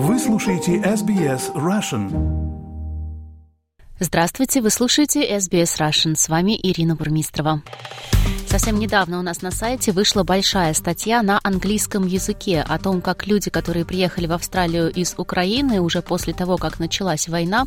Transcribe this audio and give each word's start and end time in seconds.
Вы 0.00 0.16
слушаете 0.20 0.76
SBS 0.76 1.52
Russian. 1.54 2.06
Здравствуйте, 3.98 4.60
вы 4.60 4.70
слушаете 4.70 5.28
SBS 5.36 5.80
Russian. 5.80 6.14
С 6.14 6.28
вами 6.28 6.56
Ирина 6.62 6.94
Бурмистрова. 6.94 7.62
Совсем 8.48 8.78
недавно 8.78 9.18
у 9.18 9.22
нас 9.22 9.42
на 9.42 9.50
сайте 9.50 9.92
вышла 9.92 10.24
большая 10.24 10.72
статья 10.72 11.22
на 11.22 11.38
английском 11.42 12.06
языке 12.06 12.64
о 12.66 12.78
том, 12.78 13.02
как 13.02 13.26
люди, 13.26 13.50
которые 13.50 13.84
приехали 13.84 14.26
в 14.26 14.32
Австралию 14.32 14.90
из 14.90 15.14
Украины 15.18 15.82
уже 15.82 16.00
после 16.00 16.32
того, 16.32 16.56
как 16.56 16.78
началась 16.78 17.28
война, 17.28 17.66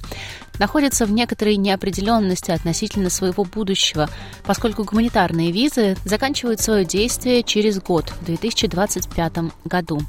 находятся 0.57 1.05
в 1.05 1.11
некоторой 1.11 1.55
неопределенности 1.55 2.51
относительно 2.51 3.09
своего 3.09 3.43
будущего, 3.43 4.09
поскольку 4.43 4.83
гуманитарные 4.83 5.51
визы 5.51 5.97
заканчивают 6.03 6.59
свое 6.59 6.83
действие 6.83 7.43
через 7.43 7.79
год, 7.79 8.09
в 8.19 8.25
2025 8.25 9.33
году. 9.65 10.01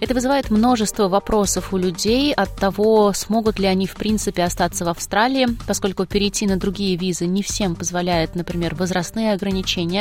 Это 0.00 0.14
вызывает 0.14 0.50
множество 0.50 1.08
вопросов 1.08 1.72
у 1.72 1.76
людей 1.76 2.32
от 2.32 2.56
того, 2.56 3.12
смогут 3.12 3.58
ли 3.58 3.66
они 3.66 3.86
в 3.86 3.94
принципе 3.94 4.42
остаться 4.42 4.84
в 4.84 4.88
Австралии, 4.88 5.48
поскольку 5.66 6.06
перейти 6.06 6.46
на 6.46 6.56
другие 6.56 6.96
визы 6.96 7.26
не 7.26 7.42
всем 7.42 7.76
позволяет, 7.76 8.34
например, 8.34 8.74
возрастные 8.74 9.32
ограничения 9.32 9.93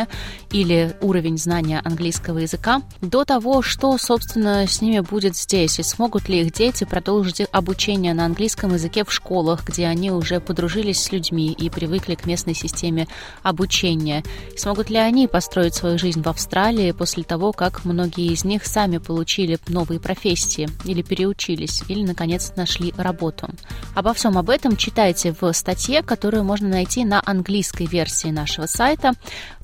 или 0.51 0.95
уровень 1.01 1.37
знания 1.37 1.81
английского 1.83 2.39
языка, 2.39 2.81
до 3.01 3.25
того, 3.25 3.61
что, 3.61 3.97
собственно, 3.97 4.67
с 4.67 4.81
ними 4.81 4.99
будет 4.99 5.35
здесь, 5.35 5.79
и 5.79 5.83
смогут 5.83 6.29
ли 6.29 6.41
их 6.41 6.53
дети 6.53 6.83
продолжить 6.83 7.41
обучение 7.51 8.13
на 8.13 8.25
английском 8.25 8.73
языке 8.73 9.03
в 9.03 9.11
школах, 9.11 9.65
где 9.65 9.87
они 9.87 10.11
уже 10.11 10.39
подружились 10.39 11.01
с 11.01 11.11
людьми 11.11 11.51
и 11.51 11.69
привыкли 11.69 12.15
к 12.15 12.25
местной 12.25 12.53
системе 12.53 13.07
обучения, 13.43 14.23
и 14.53 14.57
смогут 14.57 14.89
ли 14.89 14.97
они 14.97 15.27
построить 15.27 15.75
свою 15.75 15.97
жизнь 15.97 16.21
в 16.21 16.27
Австралии 16.27 16.91
после 16.91 17.23
того, 17.23 17.51
как 17.51 17.85
многие 17.85 18.31
из 18.33 18.43
них 18.43 18.65
сами 18.65 18.97
получили 18.97 19.59
новые 19.67 19.99
профессии 19.99 20.69
или 20.85 21.01
переучились, 21.01 21.83
или, 21.87 22.03
наконец, 22.05 22.53
нашли 22.55 22.93
работу. 22.97 23.49
Обо 23.95 24.13
всем 24.13 24.37
об 24.37 24.49
этом 24.49 24.77
читайте 24.77 25.35
в 25.39 25.51
статье, 25.53 26.01
которую 26.01 26.43
можно 26.43 26.69
найти 26.69 27.05
на 27.05 27.21
английской 27.25 27.85
версии 27.85 28.29
нашего 28.29 28.65
сайта. 28.65 29.13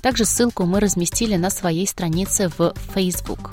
Также 0.10 0.26
ссылку 0.26 0.66
мы 0.66 0.80
разместили 0.80 1.36
на 1.36 1.52
своей 1.52 1.86
странице 1.86 2.50
в 2.58 2.74
Facebook. 2.96 3.52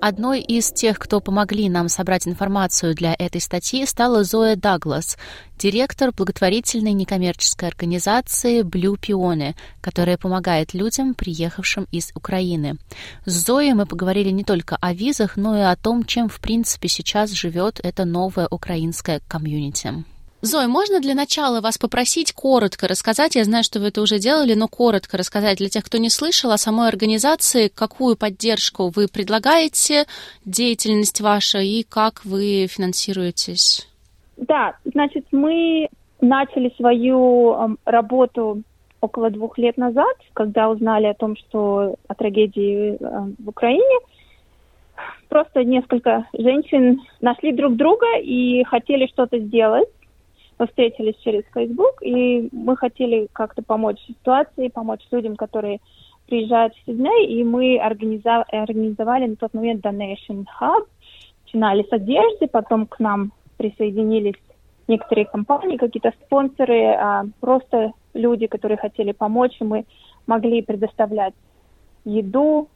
Одной 0.00 0.42
из 0.42 0.70
тех, 0.70 1.00
кто 1.00 1.18
помогли 1.18 1.68
нам 1.68 1.88
собрать 1.88 2.28
информацию 2.28 2.94
для 2.94 3.16
этой 3.18 3.40
статьи, 3.40 3.84
стала 3.84 4.22
Зоя 4.22 4.54
Даглас, 4.54 5.18
директор 5.58 6.12
благотворительной 6.12 6.92
некоммерческой 6.92 7.68
организации 7.68 8.62
Blue 8.62 8.96
Peony, 8.96 9.56
которая 9.80 10.18
помогает 10.18 10.72
людям, 10.72 11.14
приехавшим 11.14 11.88
из 11.90 12.12
Украины. 12.14 12.76
С 13.24 13.32
Зоей 13.44 13.72
мы 13.72 13.86
поговорили 13.86 14.30
не 14.30 14.44
только 14.44 14.76
о 14.80 14.94
визах, 14.94 15.36
но 15.36 15.58
и 15.58 15.62
о 15.62 15.74
том, 15.74 16.04
чем 16.04 16.28
в 16.28 16.38
принципе 16.38 16.86
сейчас 16.86 17.32
живет 17.32 17.80
эта 17.82 18.04
новая 18.04 18.46
украинская 18.48 19.20
комьюнити. 19.26 20.04
Зоя, 20.46 20.68
можно 20.68 21.00
для 21.00 21.14
начала 21.14 21.60
вас 21.60 21.76
попросить 21.76 22.32
коротко 22.32 22.86
рассказать, 22.86 23.34
я 23.34 23.44
знаю, 23.44 23.64
что 23.64 23.80
вы 23.80 23.88
это 23.88 24.00
уже 24.00 24.18
делали, 24.18 24.54
но 24.54 24.68
коротко 24.68 25.18
рассказать 25.18 25.58
для 25.58 25.68
тех, 25.68 25.84
кто 25.84 25.98
не 25.98 26.08
слышал 26.08 26.52
о 26.52 26.56
самой 26.56 26.88
организации, 26.88 27.68
какую 27.68 28.16
поддержку 28.16 28.92
вы 28.94 29.08
предлагаете, 29.08 30.04
деятельность 30.44 31.20
ваша 31.20 31.58
и 31.58 31.82
как 31.82 32.24
вы 32.24 32.68
финансируетесь? 32.68 33.88
Да, 34.36 34.76
значит, 34.84 35.26
мы 35.32 35.88
начали 36.20 36.72
свою 36.76 37.54
э, 37.54 37.68
работу 37.84 38.62
около 39.00 39.30
двух 39.30 39.58
лет 39.58 39.76
назад, 39.76 40.16
когда 40.32 40.68
узнали 40.68 41.06
о 41.06 41.14
том, 41.14 41.36
что 41.36 41.96
о 42.06 42.14
трагедии 42.14 42.94
э, 42.94 43.32
в 43.38 43.48
Украине. 43.48 43.98
Просто 45.28 45.64
несколько 45.64 46.28
женщин 46.32 47.02
нашли 47.20 47.52
друг 47.52 47.74
друга 47.74 48.16
и 48.22 48.62
хотели 48.64 49.06
что-то 49.06 49.38
сделать 49.40 49.88
встретились 50.64 51.16
через 51.22 51.42
Facebook, 51.52 52.02
и 52.02 52.48
мы 52.52 52.76
хотели 52.76 53.28
как-то 53.32 53.62
помочь 53.62 54.00
ситуации, 54.06 54.68
помочь 54.68 55.02
людям, 55.10 55.36
которые 55.36 55.80
приезжают 56.26 56.74
в 56.74 56.86
Сидней, 56.86 57.26
и 57.26 57.44
мы 57.44 57.78
организовали 57.78 59.26
на 59.26 59.36
тот 59.36 59.52
момент 59.54 59.84
Donation 59.84 60.46
Hub. 60.60 60.86
Начинали 61.44 61.82
с 61.82 61.92
одежды, 61.92 62.48
потом 62.48 62.86
к 62.86 62.98
нам 62.98 63.32
присоединились 63.56 64.34
некоторые 64.88 65.26
компании, 65.26 65.76
какие-то 65.76 66.12
спонсоры, 66.24 66.86
а 66.86 67.24
просто 67.40 67.92
люди, 68.14 68.46
которые 68.46 68.78
хотели 68.78 69.12
помочь, 69.12 69.56
и 69.60 69.64
мы 69.64 69.84
могли 70.26 70.62
предоставлять 70.62 71.34
еду, 72.04 72.68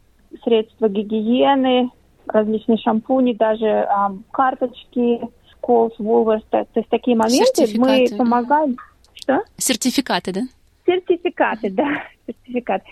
средства 0.44 0.88
гигиены, 0.88 1.91
различные 2.27 2.78
шампуни, 2.78 3.33
даже 3.33 3.66
а, 3.66 4.12
карточки, 4.31 5.21
Coles, 5.60 5.93
Woolworths, 5.98 6.44
то, 6.50 6.65
то 6.65 6.81
есть 6.81 6.88
такие 6.88 7.16
моменты 7.16 7.66
мы 7.76 8.06
помогаем. 8.16 8.76
Что? 9.15 9.43
Сертификаты, 9.56 10.32
да? 10.32 10.41
Сертификаты, 10.87 11.71
да, 11.71 12.03
сертификат. 12.26 12.82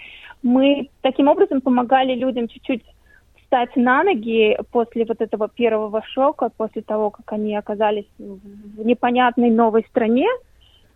Мы 0.43 0.89
таким 1.03 1.29
образом 1.29 1.61
помогали 1.61 2.15
людям 2.15 2.49
чуть-чуть 2.49 2.85
встать 3.43 3.75
на 3.77 4.05
ноги 4.05 4.57
после 4.71 5.05
вот 5.05 5.21
этого 5.21 5.49
первого 5.49 6.03
шока, 6.03 6.51
после 6.57 6.83
того, 6.83 7.11
как 7.11 7.33
они 7.33 7.57
оказались 7.57 8.07
в 8.19 8.85
непонятной 8.85 9.51
новой 9.51 9.85
стране, 9.89 10.27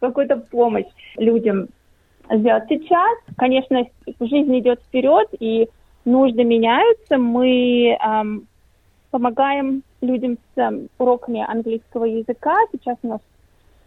какую-то 0.01 0.37
помощь 0.37 0.87
людям 1.17 1.69
сделать. 2.31 2.65
Сейчас, 2.69 3.19
конечно, 3.37 3.85
жизнь 4.21 4.59
идет 4.59 4.81
вперед, 4.83 5.29
и 5.41 5.69
нужды 6.05 6.45
меняются. 6.45 7.17
Мы 7.17 7.97
эм, 7.99 8.47
помогаем 9.13 9.83
людям 10.01 10.39
с 10.55 10.59
um, 10.59 10.89
уроками 10.99 11.45
английского 11.47 12.07
языка. 12.07 12.57
Сейчас 12.73 12.97
у 13.03 13.09
нас 13.09 13.21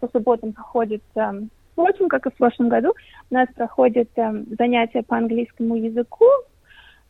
по 0.00 0.08
субботам 0.08 0.52
проходит, 0.52 1.02
um, 1.16 1.48
впрочем, 1.72 2.08
как 2.08 2.26
и 2.26 2.30
в 2.30 2.34
прошлом 2.34 2.68
году, 2.70 2.94
у 3.30 3.34
нас 3.34 3.48
проходят 3.54 4.08
um, 4.16 4.46
занятия 4.56 5.02
по 5.02 5.16
английскому 5.16 5.76
языку 5.76 6.26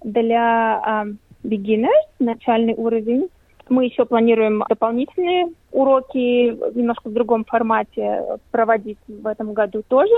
для 0.02 0.82
um, 0.84 1.16
beginners, 1.44 2.08
начальный 2.18 2.74
уровень. 2.74 3.28
Мы 3.68 3.84
еще 3.84 4.06
планируем 4.06 4.64
дополнительные 4.68 5.48
уроки 5.70 6.56
немножко 6.74 7.10
в 7.10 7.12
другом 7.12 7.44
формате 7.44 8.22
проводить 8.50 8.98
в 9.08 9.26
этом 9.26 9.52
году 9.52 9.82
тоже. 9.88 10.14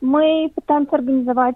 Мы 0.00 0.50
пытаемся 0.54 0.96
организовать 0.96 1.54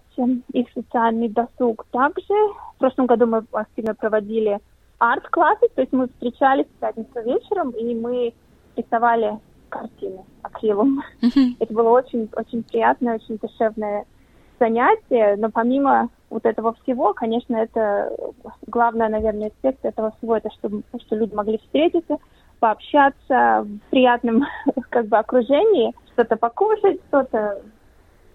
их 0.52 0.66
социальный 0.72 1.28
досуг 1.28 1.86
также. 1.90 2.34
В 2.76 2.78
прошлом 2.78 3.06
году 3.06 3.26
мы 3.26 3.44
активно 3.50 3.94
проводили 3.96 4.60
арт-классы, 4.98 5.68
то 5.74 5.82
есть 5.82 5.92
мы 5.92 6.08
встречались 6.08 6.66
в 6.66 6.80
пятницу 6.80 7.22
вечером, 7.24 7.70
и 7.70 7.94
мы 7.94 8.34
рисовали 8.76 9.38
картины 9.68 10.24
акрилом. 10.42 11.02
Mm-hmm. 11.22 11.56
Это 11.60 11.74
было 11.74 11.90
очень, 11.90 12.28
очень 12.34 12.62
приятное, 12.62 13.16
очень 13.16 13.38
душевное 13.38 14.06
занятие, 14.58 15.36
но 15.36 15.50
помимо 15.50 16.08
вот 16.30 16.46
этого 16.46 16.74
всего, 16.82 17.14
конечно, 17.14 17.56
это 17.56 18.10
главный, 18.66 19.08
наверное, 19.08 19.48
аспект 19.48 19.84
этого 19.84 20.12
всего, 20.18 20.36
это 20.36 20.50
что, 20.50 20.70
что 21.04 21.16
люди 21.16 21.34
могли 21.34 21.58
встретиться, 21.58 22.18
пообщаться 22.58 23.66
в 23.66 23.90
приятном 23.90 24.44
как 24.90 25.06
бы 25.06 25.18
окружении, 25.18 25.94
что-то 26.12 26.36
покушать, 26.36 27.00
что-то 27.08 27.62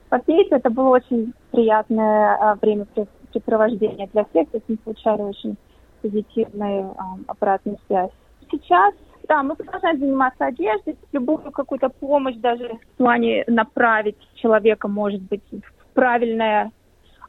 попить. 0.10 0.50
Это 0.52 0.70
было 0.70 0.90
очень 0.90 1.34
приятное 1.52 2.36
а, 2.36 2.56
времяпрепровождение 2.56 4.08
для 4.14 4.26
всех, 4.26 4.50
то 4.50 4.58
есть 4.58 4.70
мы 4.70 4.78
получали 4.78 5.22
очень 5.22 5.58
позитивную 6.02 6.96
а, 6.98 7.18
обратную 7.28 7.78
связь. 7.88 8.12
Сейчас 8.52 8.94
да, 9.28 9.44
мы 9.44 9.56
продолжаем 9.56 10.00
заниматься 10.00 10.46
одеждой, 10.46 10.98
любую 11.14 11.38
какую-то 11.52 11.90
помощь 11.90 12.36
даже 12.36 12.68
в 12.68 12.98
плане 12.98 13.46
направить 13.48 14.18
человека, 14.36 14.88
может 14.88 15.22
быть, 15.22 15.44
в 15.52 15.94
правильное 15.94 16.72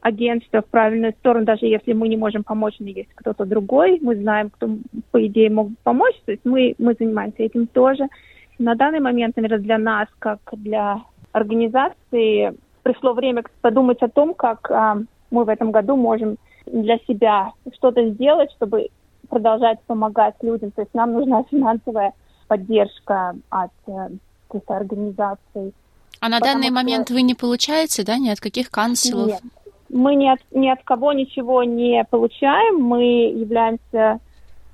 агентство, 0.01 0.61
в 0.61 0.65
правильную 0.65 1.13
сторону, 1.13 1.45
даже 1.45 1.65
если 1.65 1.93
мы 1.93 2.09
не 2.09 2.17
можем 2.17 2.43
помочь, 2.43 2.75
но 2.79 2.87
есть 2.87 3.09
кто-то 3.15 3.45
другой, 3.45 3.99
мы 4.01 4.17
знаем, 4.17 4.49
кто, 4.49 4.69
по 5.11 5.25
идее, 5.25 5.49
мог 5.49 5.69
помочь, 5.83 6.15
то 6.25 6.33
есть 6.33 6.43
мы, 6.43 6.75
мы 6.77 6.93
занимаемся 6.99 7.43
этим 7.43 7.67
тоже. 7.67 8.07
На 8.59 8.75
данный 8.75 8.99
момент, 8.99 9.37
наверное, 9.37 9.59
для 9.59 9.77
нас, 9.77 10.07
как 10.19 10.39
для 10.51 11.01
организации, 11.31 12.53
пришло 12.83 13.13
время 13.13 13.43
подумать 13.61 14.01
о 14.01 14.09
том, 14.09 14.33
как 14.33 14.69
а, 14.69 14.97
мы 15.31 15.45
в 15.45 15.49
этом 15.49 15.71
году 15.71 15.95
можем 15.95 16.37
для 16.65 16.97
себя 16.99 17.51
что-то 17.73 18.09
сделать, 18.09 18.51
чтобы 18.51 18.89
продолжать 19.29 19.79
помогать 19.87 20.35
людям. 20.41 20.71
То 20.71 20.81
есть 20.81 20.93
нам 20.93 21.13
нужна 21.13 21.43
финансовая 21.49 22.13
поддержка 22.47 23.35
от 23.49 23.71
э, 23.87 24.09
каких-то 24.47 24.77
организаций. 24.77 25.73
А 26.19 26.29
на 26.29 26.39
данный 26.39 26.65
что... 26.67 26.73
момент 26.73 27.09
вы 27.09 27.21
не 27.21 27.33
получаете, 27.33 28.03
да, 28.03 28.17
ни 28.17 28.29
от 28.29 28.39
каких 28.39 28.69
канцлеров? 28.69 29.27
Нет. 29.27 29.41
Мы 29.89 30.15
ни 30.15 30.27
от, 30.27 30.39
ни 30.51 30.67
от 30.69 30.83
кого 30.83 31.13
ничего 31.13 31.63
не 31.63 32.03
получаем. 32.09 32.81
Мы 32.81 33.03
являемся 33.35 34.19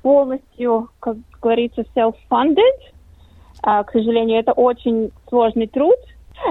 полностью, 0.02 0.90
как 1.00 1.18
говорится, 1.42 1.84
self-funded. 1.96 2.94
А, 3.62 3.84
к 3.84 3.92
сожалению, 3.92 4.40
это 4.40 4.54
очень 4.54 5.12
сложный 5.28 5.68
труд, 5.68 5.98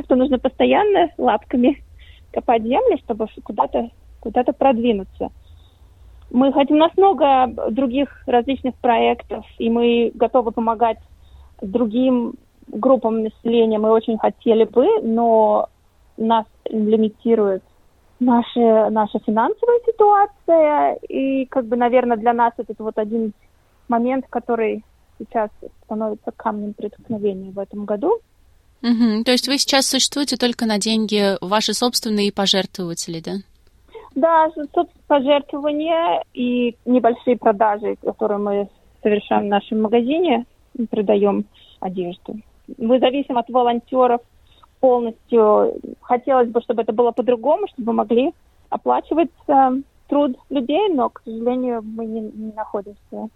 что 0.04 0.16
нужно 0.16 0.38
постоянно 0.38 1.10
лапками 1.16 1.82
копать 2.32 2.62
землю, 2.62 2.98
чтобы 3.04 3.26
куда-то 3.42 3.90
куда-то 4.20 4.52
продвинуться. 4.52 5.30
Мы 6.30 6.52
хотим, 6.52 6.76
у 6.76 6.80
нас 6.80 6.92
много 6.96 7.70
других 7.70 8.22
различных 8.26 8.74
проектов, 8.76 9.46
и 9.58 9.70
мы 9.70 10.12
готовы 10.14 10.52
помогать 10.52 10.98
другим 11.62 12.34
группам 12.66 13.22
населения. 13.22 13.78
Мы 13.78 13.90
очень 13.90 14.18
хотели 14.18 14.64
бы, 14.64 14.86
но 15.02 15.68
нас 16.18 16.44
лимитирует 16.68 17.62
наша, 18.20 18.90
наша 18.90 19.18
финансовая 19.20 19.80
ситуация. 19.86 20.94
И, 21.08 21.46
как 21.46 21.66
бы, 21.66 21.76
наверное, 21.76 22.16
для 22.16 22.32
нас 22.32 22.52
это 22.58 22.74
вот 22.78 22.98
один 22.98 23.32
момент, 23.88 24.26
который 24.28 24.84
сейчас 25.18 25.50
становится 25.84 26.30
камнем 26.36 26.74
преткновения 26.74 27.50
в 27.50 27.58
этом 27.58 27.84
году. 27.84 28.20
Угу. 28.82 29.24
То 29.24 29.32
есть 29.32 29.48
вы 29.48 29.58
сейчас 29.58 29.86
существуете 29.86 30.36
только 30.36 30.66
на 30.66 30.78
деньги 30.78 31.36
ваши 31.40 31.74
собственные 31.74 32.32
пожертвователи, 32.32 33.20
да? 33.20 33.32
Да, 34.18 34.50
собственно, 34.54 34.88
пожертвования 35.06 36.24
и 36.34 36.76
небольшие 36.84 37.36
продажи, 37.36 37.94
которые 38.02 38.38
мы 38.38 38.68
совершаем 39.00 39.44
в 39.44 39.48
нашем 39.48 39.82
магазине, 39.82 40.44
продаем 40.90 41.44
одежду. 41.78 42.34
Мы 42.78 42.98
зависим 42.98 43.38
от 43.38 43.48
волонтеров 43.48 44.20
полностью. 44.80 45.74
Хотелось 46.00 46.48
бы, 46.48 46.60
чтобы 46.62 46.82
это 46.82 46.92
было 46.92 47.12
по-другому, 47.12 47.68
чтобы 47.68 47.92
могли 47.92 48.32
оплачивать 48.70 49.30
э, 49.46 49.70
труд 50.08 50.36
людей, 50.50 50.88
но, 50.92 51.10
к 51.10 51.22
сожалению, 51.24 51.82
мы 51.84 52.04
не, 52.04 52.20
не 52.20 52.52
находимся 52.52 53.28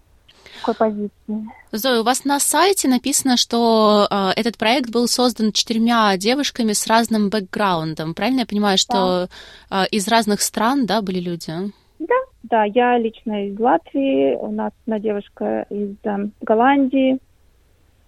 такой 0.61 0.75
позиции. 0.75 1.51
Зоя, 1.73 2.01
у 2.01 2.05
вас 2.05 2.25
на 2.25 2.39
сайте 2.39 2.89
написано, 2.89 3.37
что 3.37 4.07
э, 4.11 4.31
этот 4.37 4.59
проект 4.59 4.91
был 4.91 5.09
создан 5.09 5.53
четырьмя 5.53 6.17
девушками 6.17 6.73
с 6.73 6.87
разным 6.87 7.31
бэкграундом. 7.31 8.15
Правильно 8.15 8.41
я 8.41 8.47
понимаю, 8.47 8.79
что 8.79 9.29
да. 9.71 9.85
э, 9.85 9.89
из 9.91 10.09
разных 10.09 10.41
стран, 10.43 10.87
да, 10.87 11.03
были 11.03 11.21
люди? 11.21 11.53
Да, 11.99 12.15
да, 12.43 12.65
я 12.65 12.99
лично 12.99 13.49
из 13.49 13.59
Латвии, 13.59 14.35
у 14.35 14.51
нас 14.51 14.73
одна 14.85 14.99
девушка 14.99 15.67
из 15.71 15.97
э, 16.05 16.29
Голландии, 16.41 17.19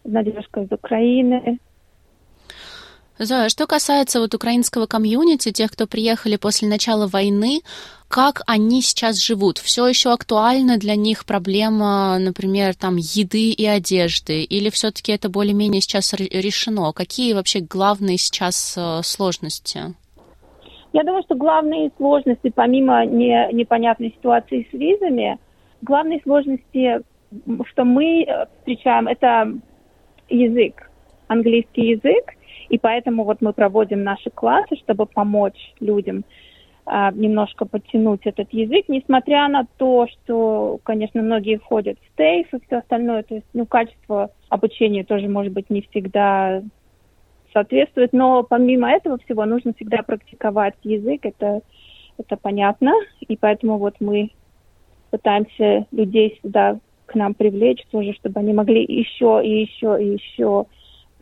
одна 0.04 0.22
девушка 0.22 0.62
из 0.62 0.72
Украины, 0.72 1.58
Зоя, 3.18 3.48
что 3.48 3.68
касается 3.68 4.18
вот 4.18 4.34
украинского 4.34 4.86
комьюнити, 4.86 5.52
тех, 5.52 5.70
кто 5.70 5.86
приехали 5.86 6.36
после 6.36 6.68
начала 6.68 7.06
войны, 7.06 7.60
как 8.08 8.42
они 8.46 8.82
сейчас 8.82 9.22
живут? 9.22 9.58
Все 9.58 9.86
еще 9.86 10.12
актуальна 10.12 10.78
для 10.78 10.96
них 10.96 11.24
проблема, 11.24 12.18
например, 12.18 12.74
там 12.74 12.96
еды 12.96 13.50
и 13.50 13.64
одежды? 13.66 14.42
Или 14.42 14.68
все-таки 14.68 15.12
это 15.12 15.28
более-менее 15.28 15.80
сейчас 15.80 16.12
решено? 16.12 16.92
Какие 16.92 17.34
вообще 17.34 17.60
главные 17.60 18.18
сейчас 18.18 18.74
э, 18.76 19.02
сложности? 19.04 19.94
Я 20.92 21.04
думаю, 21.04 21.22
что 21.22 21.36
главные 21.36 21.92
сложности, 21.96 22.52
помимо 22.54 23.06
не, 23.06 23.48
непонятной 23.52 24.10
ситуации 24.10 24.66
с 24.70 24.72
визами, 24.72 25.38
главные 25.82 26.20
сложности, 26.24 27.00
что 27.70 27.84
мы 27.84 28.24
э, 28.24 28.46
встречаем, 28.58 29.06
это 29.06 29.52
язык, 30.28 30.90
английский 31.28 31.90
язык– 31.90 32.24
и 32.68 32.78
поэтому 32.78 33.24
вот 33.24 33.40
мы 33.40 33.52
проводим 33.52 34.02
наши 34.02 34.30
классы, 34.30 34.76
чтобы 34.76 35.06
помочь 35.06 35.74
людям 35.80 36.24
а, 36.86 37.10
немножко 37.12 37.64
подтянуть 37.64 38.26
этот 38.26 38.52
язык, 38.52 38.86
несмотря 38.88 39.48
на 39.48 39.66
то, 39.78 40.06
что, 40.06 40.78
конечно, 40.82 41.22
многие 41.22 41.56
входят 41.56 41.98
в 41.98 42.12
стейф 42.12 42.52
и 42.52 42.66
все 42.66 42.76
остальное, 42.78 43.22
то 43.22 43.36
есть, 43.36 43.46
ну, 43.54 43.64
качество 43.64 44.30
обучения 44.50 45.04
тоже, 45.04 45.28
может 45.28 45.52
быть, 45.52 45.70
не 45.70 45.82
всегда 45.82 46.62
соответствует, 47.54 48.12
но 48.12 48.42
помимо 48.42 48.90
этого 48.90 49.16
всего 49.18 49.46
нужно 49.46 49.72
всегда 49.72 50.02
практиковать 50.02 50.74
язык, 50.82 51.24
это, 51.24 51.62
это 52.18 52.36
понятно, 52.36 52.92
и 53.20 53.36
поэтому 53.36 53.78
вот 53.78 53.94
мы 54.00 54.30
пытаемся 55.10 55.86
людей 55.90 56.38
сюда 56.42 56.78
к 57.06 57.14
нам 57.14 57.34
привлечь 57.34 57.82
тоже, 57.90 58.12
чтобы 58.14 58.40
они 58.40 58.52
могли 58.52 58.82
еще 58.82 59.40
и 59.42 59.62
еще 59.62 59.96
и 60.02 60.14
еще 60.14 60.66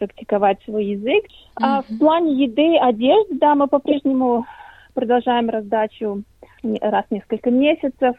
практиковать 0.06 0.58
свой 0.64 0.86
язык. 0.86 1.24
Mm-hmm. 1.24 1.62
А 1.62 1.82
в 1.82 1.98
плане 1.98 2.44
еды, 2.44 2.76
одежды, 2.76 3.38
да, 3.38 3.54
мы 3.54 3.66
по-прежнему 3.68 4.46
продолжаем 4.94 5.48
раздачу 5.48 6.22
раз 6.80 7.04
в 7.08 7.14
несколько 7.14 7.50
месяцев. 7.50 8.16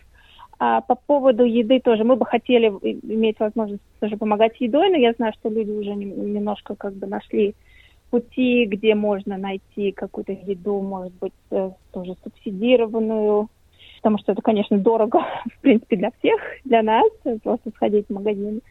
А 0.59 0.81
по 0.81 0.95
поводу 0.95 1.43
еды 1.43 1.79
тоже 1.79 2.03
мы 2.03 2.15
бы 2.15 2.25
хотели 2.25 2.67
иметь 2.67 3.39
возможность 3.39 3.81
тоже 3.99 4.17
помогать 4.17 4.59
едой, 4.59 4.89
но 4.89 4.97
я 4.97 5.13
знаю, 5.13 5.33
что 5.33 5.49
люди 5.49 5.71
уже 5.71 5.93
немножко 5.93 6.75
как 6.75 6.93
бы 6.93 7.07
нашли 7.07 7.55
пути, 8.09 8.65
где 8.65 8.93
можно 8.93 9.37
найти 9.37 9.91
какую-то 9.91 10.33
еду, 10.33 10.79
может 10.81 11.13
быть, 11.19 11.33
э, 11.49 11.71
тоже 11.91 12.15
субсидированную, 12.23 13.49
потому 13.97 14.19
что 14.19 14.33
это, 14.33 14.41
конечно, 14.41 14.77
дорого, 14.77 15.19
в 15.57 15.61
принципе, 15.61 15.95
для 15.95 16.11
всех, 16.19 16.39
для 16.63 16.83
нас, 16.83 17.09
просто 17.41 17.71
сходить 17.71 18.05
в 18.07 18.13
магазин 18.13 18.61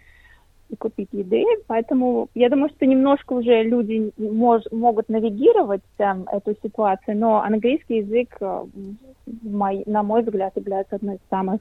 и 0.72 0.76
купить 0.76 1.08
еды. 1.12 1.44
Поэтому 1.66 2.28
я 2.34 2.48
думаю, 2.48 2.70
что 2.70 2.86
немножко 2.86 3.34
уже 3.34 3.62
люди 3.62 4.10
мож, 4.18 4.62
могут 4.70 5.08
навигировать 5.08 5.82
там, 5.96 6.24
эту 6.24 6.56
ситуацию, 6.62 7.16
но 7.16 7.42
английский 7.42 7.98
язык, 7.98 8.36
э, 8.40 8.64
мой, 9.42 9.82
на 9.86 10.02
мой 10.02 10.22
взгляд, 10.22 10.56
является 10.56 10.96
одной 10.96 11.16
из 11.16 11.20
самых 11.30 11.60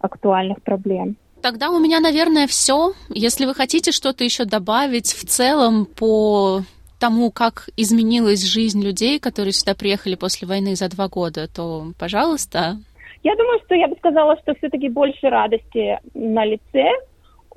актуальных 0.00 0.62
проблем. 0.62 1.16
Тогда 1.42 1.70
у 1.70 1.78
меня, 1.78 2.00
наверное, 2.00 2.46
все. 2.46 2.92
Если 3.08 3.46
вы 3.46 3.54
хотите 3.54 3.92
что-то 3.92 4.24
еще 4.24 4.44
добавить 4.44 5.12
в 5.12 5.24
целом 5.24 5.86
по 5.86 6.62
тому, 6.98 7.30
как 7.30 7.68
изменилась 7.76 8.44
жизнь 8.44 8.82
людей, 8.82 9.20
которые 9.20 9.52
сюда 9.52 9.74
приехали 9.74 10.16
после 10.16 10.48
войны 10.48 10.74
за 10.74 10.88
два 10.88 11.08
года, 11.08 11.46
то, 11.48 11.92
пожалуйста. 11.98 12.78
Я 13.22 13.36
думаю, 13.36 13.60
что 13.64 13.74
я 13.74 13.88
бы 13.88 13.96
сказала, 13.96 14.36
что 14.42 14.54
все-таки 14.56 14.88
больше 14.88 15.28
радости 15.28 15.98
на 16.14 16.44
лице, 16.44 16.90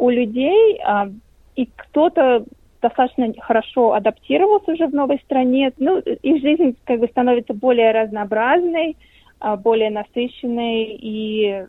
у 0.02 0.10
людей, 0.10 0.80
а, 0.84 1.10
и 1.56 1.68
кто-то 1.76 2.44
достаточно 2.82 3.32
хорошо 3.40 3.94
адаптировался 3.94 4.72
уже 4.72 4.88
в 4.88 4.96
новой 4.96 5.20
стране, 5.20 5.72
ну, 5.78 6.00
их 6.00 6.42
жизнь 6.42 6.76
как 6.86 7.00
бы 7.00 7.08
становится 7.08 7.54
более 7.54 7.92
разнообразной, 7.92 8.98
а, 9.40 9.58
более 9.58 9.92
насыщенной 9.92 10.98
и 11.00 11.66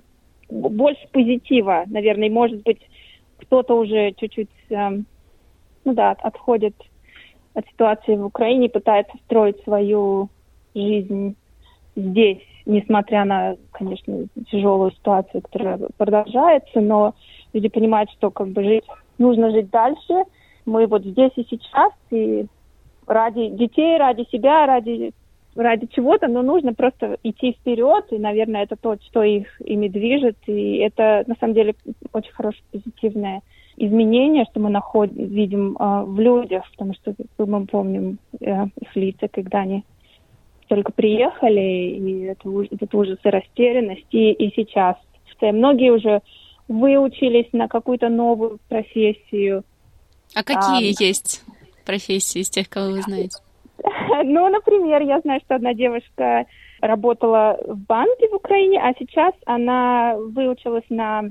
больше 0.48 1.06
позитива, 1.12 1.84
наверное, 1.86 2.30
может 2.30 2.62
быть, 2.62 2.80
кто-то 3.36 3.74
уже 3.74 4.12
чуть-чуть, 4.12 4.48
а, 4.70 4.92
ну 5.84 5.92
да, 5.92 6.12
отходит 6.12 6.74
от 7.52 7.66
ситуации 7.66 8.16
в 8.16 8.24
Украине, 8.24 8.70
пытается 8.70 9.12
строить 9.26 9.62
свою 9.64 10.30
жизнь 10.74 11.36
здесь, 11.96 12.40
несмотря 12.64 13.26
на, 13.26 13.56
конечно, 13.72 14.24
тяжелую 14.50 14.92
ситуацию, 14.92 15.42
которая 15.42 15.78
продолжается, 15.98 16.80
но 16.80 17.14
люди 17.52 17.68
понимают, 17.68 18.10
что 18.10 18.30
как 18.30 18.48
бы 18.48 18.62
жить, 18.62 18.84
нужно 19.18 19.50
жить 19.50 19.70
дальше. 19.70 20.24
Мы 20.64 20.86
вот 20.86 21.04
здесь 21.04 21.32
и 21.36 21.46
сейчас, 21.48 21.92
и 22.10 22.46
ради 23.06 23.48
детей, 23.48 23.98
ради 23.98 24.26
себя, 24.30 24.66
ради 24.66 25.12
ради 25.54 25.86
чего-то, 25.86 26.28
но 26.28 26.42
нужно 26.42 26.72
просто 26.72 27.18
идти 27.22 27.52
вперед, 27.52 28.06
и, 28.10 28.18
наверное, 28.18 28.62
это 28.62 28.76
то, 28.76 28.96
что 29.04 29.22
их 29.22 29.60
ими 29.60 29.88
движет, 29.88 30.36
и 30.46 30.76
это, 30.78 31.24
на 31.26 31.34
самом 31.38 31.54
деле, 31.54 31.74
очень 32.12 32.32
хорошее 32.32 32.64
позитивное 32.72 33.42
изменение, 33.76 34.44
что 34.50 34.60
мы 34.60 34.70
находим, 34.70 35.26
видим 35.26 35.76
э, 35.78 36.04
в 36.04 36.18
людях, 36.20 36.64
потому 36.72 36.94
что 36.94 37.14
мы 37.38 37.66
помним 37.66 38.18
э, 38.40 38.64
их 38.80 38.96
лица, 38.96 39.28
когда 39.28 39.60
они 39.60 39.84
только 40.68 40.92
приехали, 40.92 41.60
и 41.60 42.20
это, 42.22 42.48
этот 42.70 42.94
ужас 42.94 43.18
и 43.22 43.28
растерянность, 43.28 44.06
и, 44.12 44.32
и 44.32 44.52
сейчас. 44.54 44.96
Многие 45.40 45.90
уже 45.90 46.20
выучились 46.68 47.52
на 47.52 47.68
какую-то 47.68 48.08
новую 48.08 48.58
профессию. 48.68 49.64
А 50.34 50.42
какие 50.42 50.90
а, 50.90 51.04
есть 51.04 51.42
профессии 51.84 52.40
из 52.40 52.50
тех, 52.50 52.68
кого 52.68 52.92
вы 52.92 53.02
знаете? 53.02 53.38
Ну, 54.24 54.48
например, 54.48 55.02
я 55.02 55.20
знаю, 55.20 55.40
что 55.44 55.56
одна 55.56 55.74
девушка 55.74 56.46
работала 56.80 57.58
в 57.66 57.76
банке 57.76 58.28
в 58.28 58.34
Украине, 58.34 58.80
а 58.80 58.92
сейчас 58.96 59.34
она 59.46 60.14
выучилась 60.16 60.84
на 60.88 61.24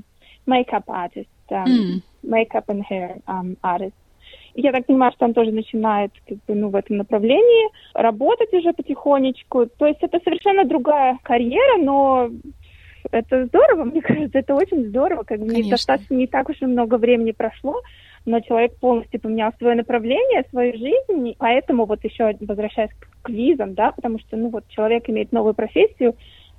makeup 0.46 0.84
artist, 0.86 1.28
um, 1.50 1.64
mm. 1.66 2.02
makeup 2.24 2.66
and 2.66 2.82
hair 2.90 3.22
um, 3.26 3.56
artist. 3.62 3.94
Я 4.54 4.72
так 4.72 4.86
понимаю, 4.86 5.12
что 5.12 5.24
он 5.24 5.32
тоже 5.32 5.50
начинает 5.50 6.12
как 6.28 6.38
бы, 6.46 6.54
ну, 6.54 6.68
в 6.68 6.76
этом 6.76 6.98
направлении 6.98 7.70
работать 7.94 8.52
уже 8.52 8.72
потихонечку. 8.72 9.66
То 9.66 9.86
есть 9.86 10.00
это 10.02 10.20
совершенно 10.22 10.64
другая 10.64 11.18
карьера, 11.22 11.78
но 11.78 12.28
это 13.12 13.46
здорово, 13.46 13.84
мне 13.84 14.00
кажется, 14.00 14.38
это 14.38 14.54
очень 14.54 14.88
здорово. 14.88 15.22
Как 15.22 15.38
бы 15.38 15.62
достаточно 15.68 16.14
не 16.14 16.26
так 16.26 16.48
уж 16.48 16.60
и 16.60 16.66
много 16.66 16.96
времени 16.96 17.32
прошло, 17.32 17.80
но 18.24 18.40
человек 18.40 18.76
полностью 18.78 19.20
поменял 19.20 19.52
свое 19.58 19.76
направление, 19.76 20.44
свою 20.50 20.72
жизнь, 20.72 21.34
поэтому 21.38 21.84
вот 21.84 22.02
еще 22.04 22.34
возвращаясь 22.40 22.92
к, 22.98 23.22
к 23.22 23.28
визам, 23.28 23.74
да, 23.74 23.92
потому 23.92 24.18
что, 24.18 24.36
ну 24.36 24.48
вот, 24.48 24.64
человек 24.68 25.08
имеет 25.08 25.32
новую 25.32 25.54
профессию, 25.54 26.16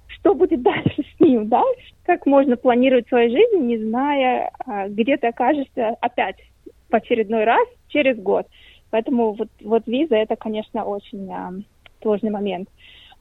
что 0.08 0.36
будет 0.36 0.62
дальше 0.64 1.04
с 1.16 1.20
ним, 1.20 1.48
да? 1.48 1.64
Как 2.06 2.26
можно 2.26 2.56
планировать 2.56 3.08
свою 3.08 3.30
жизнь, 3.30 3.66
не 3.66 3.78
зная, 3.78 4.52
а, 4.66 4.88
где 4.88 5.18
ты 5.18 5.28
окажешься 5.28 5.96
опять 6.02 6.38
в 6.90 6.96
очередной 6.96 7.46
раз 7.46 7.68
через 7.88 8.18
год. 8.18 8.48
Поэтому 8.92 9.34
вот, 9.34 9.50
вот 9.62 9.88
виза 9.88 10.16
это, 10.16 10.36
конечно, 10.36 10.84
очень 10.86 11.32
а, 11.32 11.52
сложный 12.02 12.30
момент. 12.30 12.70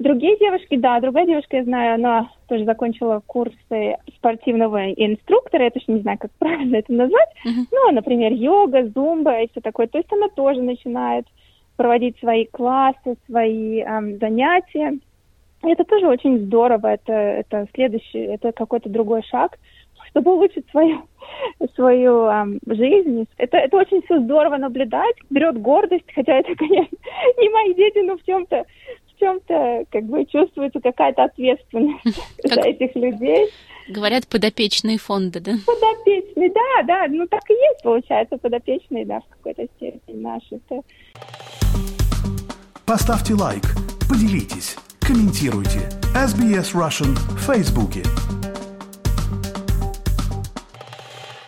Другие 0.03 0.37
девушки, 0.37 0.77
да, 0.77 0.99
другая 0.99 1.27
девушка, 1.27 1.59
я 1.59 1.65
знаю, 1.65 1.95
она 1.95 2.29
тоже 2.49 2.65
закончила 2.65 3.23
курсы 3.25 3.97
спортивного 4.17 4.91
инструктора, 4.91 5.65
я 5.65 5.71
точно 5.71 5.93
не 5.93 6.01
знаю, 6.01 6.19
как 6.19 6.33
правильно 6.41 6.77
это 6.77 6.93
назвать, 6.93 7.29
uh-huh. 7.47 7.67
ну, 7.71 7.93
например, 7.93 8.33
йога, 8.33 8.89
зумба 8.89 9.43
и 9.43 9.49
все 9.51 9.61
такое. 9.61 9.87
То 9.87 9.99
есть 9.99 10.13
она 10.13 10.29
тоже 10.29 10.61
начинает 10.61 11.27
проводить 11.77 12.19
свои 12.19 12.47
классы, 12.47 13.17
свои 13.27 13.81
эм, 13.81 14.19
занятия. 14.19 14.99
И 15.65 15.71
это 15.71 15.85
тоже 15.85 16.09
очень 16.09 16.47
здорово, 16.47 16.95
это, 16.95 17.13
это 17.13 17.69
следующий, 17.73 18.19
это 18.19 18.51
какой-то 18.51 18.89
другой 18.89 19.23
шаг, 19.23 19.57
чтобы 20.11 20.33
улучшить 20.33 20.69
свою, 20.71 21.03
свою 21.77 22.27
эм, 22.27 22.59
жизнь. 22.67 23.29
Это, 23.39 23.59
это 23.59 23.77
очень 23.77 24.03
все 24.03 24.19
здорово 24.19 24.57
наблюдать, 24.57 25.15
берет 25.31 25.61
гордость, 25.63 26.13
хотя 26.13 26.41
это, 26.41 26.57
конечно, 26.57 26.99
не 27.39 27.49
мои 27.51 27.75
дети, 27.75 27.99
но 27.99 28.17
в 28.17 28.25
чем-то 28.25 28.65
чем-то 29.23 29.85
как 29.91 30.05
бы 30.05 30.25
чувствуется 30.25 30.81
какая-то 30.81 31.25
ответственность 31.25 32.05
за 32.45 32.61
этих 32.61 32.95
людей. 32.97 33.49
Говорят, 33.89 34.27
подопечные 34.29 34.99
фонды, 34.99 35.41
да? 35.41 35.53
Подопечные, 35.67 36.51
да, 36.51 36.83
да, 36.85 37.07
ну 37.09 37.27
так 37.27 37.43
и 37.51 37.53
есть, 37.53 37.83
получается, 37.83 38.37
подопечные, 38.39 39.07
да, 39.07 39.21
в 39.21 39.29
какой-то 39.29 39.65
степени 39.77 40.21
наши. 40.21 40.61
Поставьте 42.87 43.35
лайк, 43.35 43.63
поделитесь, 44.09 44.77
комментируйте. 45.01 45.89
SBS 46.15 46.75
Russian 46.75 47.15
в 47.15 47.47
Фейсбуке. 47.47 48.03